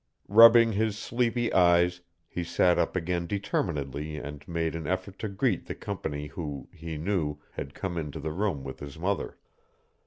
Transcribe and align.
Rubbing 0.29 0.71
his 0.71 0.97
sleepy 0.97 1.53
eyes, 1.53 2.01
he 2.27 2.43
sat 2.43 2.79
up 2.79 2.95
again 2.95 3.27
determinedly 3.27 4.17
and 4.17 4.47
made 4.47 4.73
an 4.73 4.87
effort 4.87 5.19
to 5.19 5.29
greet 5.29 5.67
the 5.67 5.75
company 5.75 6.25
who, 6.25 6.67
he 6.73 6.97
knew, 6.97 7.37
had 7.51 7.75
come 7.75 7.99
into 7.99 8.19
the 8.19 8.31
room 8.33 8.63
with 8.63 8.79
his 8.79 8.97
mother. 8.97 9.37